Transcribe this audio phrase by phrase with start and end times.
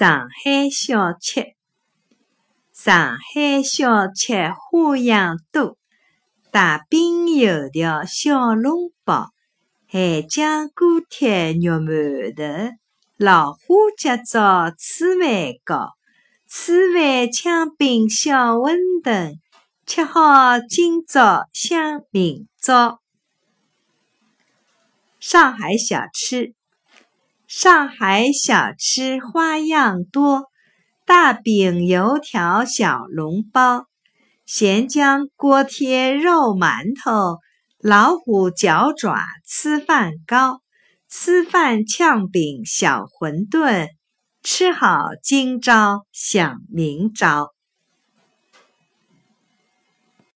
[0.00, 1.52] 上海小吃，
[2.72, 5.76] 上海小吃花样多，
[6.50, 9.28] 大饼油条小笼包，
[9.90, 12.74] 咸酱锅贴肉馒头，
[13.18, 13.58] 老花
[13.98, 15.90] 甲枣醋饭糕，
[16.46, 19.34] 醋饭枪饼小馄饨，
[19.84, 23.02] 吃好今朝想明朝。
[25.18, 26.54] 上海小吃。
[27.52, 30.44] 上海小吃花样多，
[31.04, 33.86] 大饼油条小笼包，
[34.46, 37.40] 咸浆锅贴肉馒头，
[37.80, 40.60] 老虎脚爪粢饭糕，
[41.10, 43.88] 粢饭呛饼小馄饨，
[44.44, 47.48] 吃好今朝想明朝。